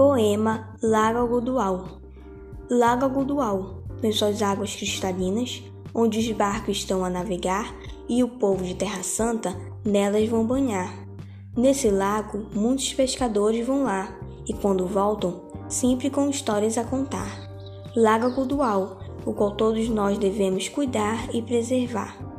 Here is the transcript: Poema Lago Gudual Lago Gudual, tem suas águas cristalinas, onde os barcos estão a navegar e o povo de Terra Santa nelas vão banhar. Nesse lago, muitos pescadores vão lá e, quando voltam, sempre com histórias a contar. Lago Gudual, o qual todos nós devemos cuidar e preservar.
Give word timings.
Poema 0.00 0.70
Lago 0.82 1.26
Gudual 1.26 2.00
Lago 2.70 3.06
Gudual, 3.10 3.82
tem 4.00 4.10
suas 4.10 4.40
águas 4.40 4.74
cristalinas, 4.74 5.62
onde 5.94 6.18
os 6.18 6.32
barcos 6.32 6.78
estão 6.78 7.04
a 7.04 7.10
navegar 7.10 7.76
e 8.08 8.24
o 8.24 8.28
povo 8.28 8.64
de 8.64 8.74
Terra 8.74 9.02
Santa 9.02 9.54
nelas 9.84 10.26
vão 10.26 10.42
banhar. 10.46 11.06
Nesse 11.54 11.90
lago, 11.90 12.46
muitos 12.54 12.94
pescadores 12.94 13.66
vão 13.66 13.82
lá 13.84 14.18
e, 14.48 14.54
quando 14.54 14.86
voltam, 14.86 15.42
sempre 15.68 16.08
com 16.08 16.30
histórias 16.30 16.78
a 16.78 16.84
contar. 16.84 17.50
Lago 17.94 18.30
Gudual, 18.30 19.00
o 19.26 19.34
qual 19.34 19.50
todos 19.50 19.86
nós 19.90 20.16
devemos 20.16 20.66
cuidar 20.66 21.28
e 21.34 21.42
preservar. 21.42 22.29